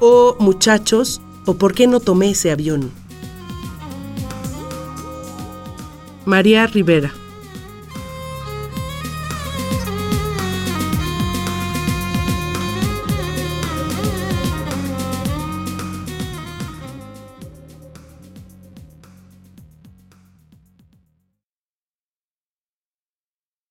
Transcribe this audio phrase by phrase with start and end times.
[0.00, 2.92] o muchachos, o por qué no tomé ese avión.
[6.24, 7.12] María Rivera.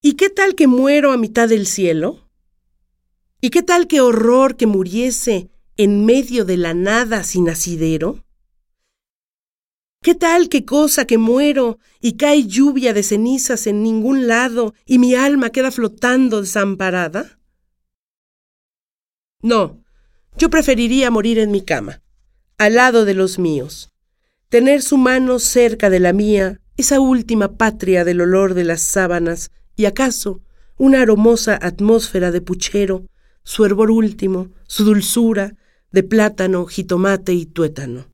[0.02, 2.30] ¿Y qué tal que muero a mitad del cielo?
[3.41, 8.26] ¿Y qué tal que horror que muriese en medio de la nada sin asidero?
[10.02, 15.00] ¿Qué tal qué cosa que muero y cae lluvia de cenizas en ningún lado y
[15.00, 17.40] mi alma queda flotando desamparada?
[19.41, 19.84] No,
[20.38, 22.02] yo preferiría morir en mi cama,
[22.58, 23.91] al lado de los míos,
[24.50, 29.52] tener su mano cerca de la mía, esa última patria del olor de las sábanas
[29.75, 30.41] y acaso
[30.78, 33.08] una aromosa atmósfera de puchero,
[33.44, 35.55] su hervor último, su dulzura,
[35.98, 38.14] de plátano, jitomate y tuétano.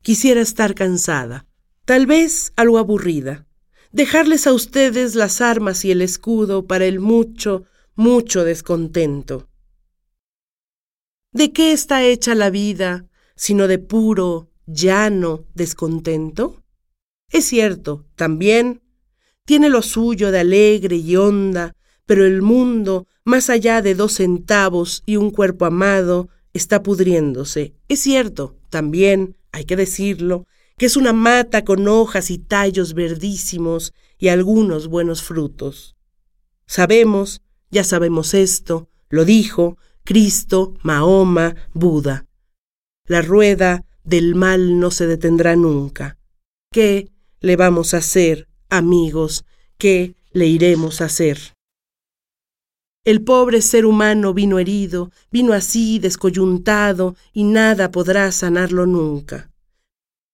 [0.00, 1.46] Quisiera estar cansada,
[1.84, 3.46] tal vez algo aburrida,
[3.92, 9.50] dejarles a ustedes las armas y el escudo para el mucho, mucho descontento.
[11.30, 13.06] ¿De qué está hecha la vida
[13.36, 16.64] sino de puro, llano descontento?
[17.30, 18.80] Es cierto, también
[19.44, 21.74] tiene lo suyo de alegre y honda,
[22.08, 27.74] pero el mundo, más allá de dos centavos y un cuerpo amado, está pudriéndose.
[27.86, 30.46] Es cierto, también, hay que decirlo,
[30.78, 35.96] que es una mata con hojas y tallos verdísimos y algunos buenos frutos.
[36.66, 42.24] Sabemos, ya sabemos esto, lo dijo Cristo, Mahoma, Buda.
[43.04, 46.16] La rueda del mal no se detendrá nunca.
[46.72, 49.44] ¿Qué le vamos a hacer amigos,
[49.76, 51.57] ¿qué le iremos a hacer?
[53.04, 59.50] El pobre ser humano vino herido, vino así descoyuntado, y nada podrá sanarlo nunca.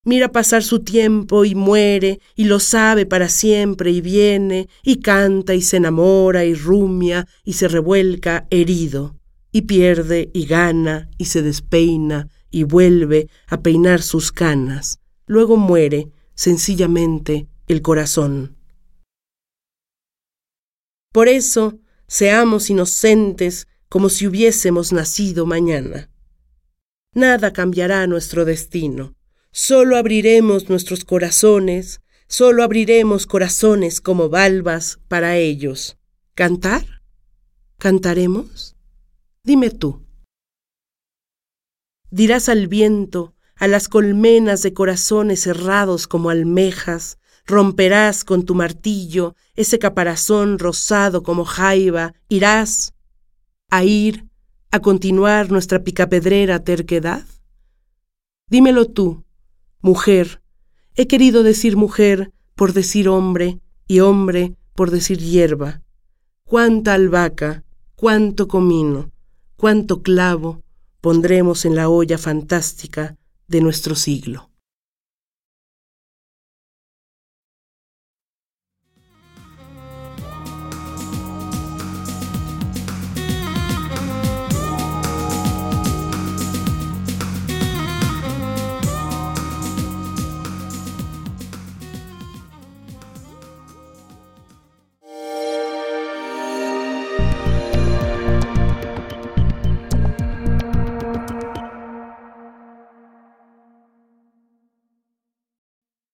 [0.07, 5.55] Mira pasar su tiempo y muere, y lo sabe para siempre, y viene, y canta,
[5.55, 9.17] y se enamora, y rumia, y se revuelca herido,
[9.51, 14.99] y pierde, y gana, y se despeina, y vuelve a peinar sus canas.
[15.27, 18.57] Luego muere, sencillamente, el corazón.
[21.13, 21.79] Por eso,
[22.15, 26.13] seamos inocentes como si hubiésemos nacido mañana.
[27.13, 29.17] Nada cambiará nuestro destino.
[29.51, 35.99] Solo abriremos nuestros corazones, solo abriremos corazones como valvas para ellos.
[36.37, 37.03] ¿Cantar?
[37.79, 38.77] ¿Cantaremos?
[39.43, 40.07] Dime tú.
[42.13, 49.35] Dirás al viento, a las colmenas de corazones cerrados como almejas, romperás con tu martillo
[49.55, 52.95] ese caparazón rosado como jaiba, irás
[53.71, 54.27] a ir
[54.71, 57.25] a continuar nuestra picapedrera terquedad?
[58.49, 59.25] Dímelo tú,
[59.81, 60.43] mujer,
[60.97, 65.83] he querido decir mujer por decir hombre y hombre por decir hierba.
[66.45, 69.11] Cuánta albahaca, cuánto comino,
[69.57, 70.63] cuánto clavo
[71.01, 73.17] pondremos en la olla fantástica
[73.49, 74.51] de nuestro siglo.